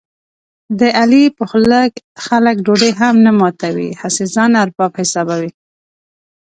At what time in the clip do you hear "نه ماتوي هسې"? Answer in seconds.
3.25-4.25